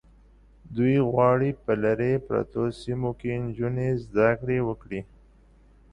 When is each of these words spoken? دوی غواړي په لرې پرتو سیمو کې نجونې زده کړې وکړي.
دوی 0.75 0.95
غواړي 1.11 1.49
په 1.63 1.71
لرې 1.83 2.13
پرتو 2.27 2.63
سیمو 2.79 3.11
کې 3.19 3.31
نجونې 3.43 3.89
زده 4.03 4.29
کړې 4.41 4.59
وکړي. 4.67 5.01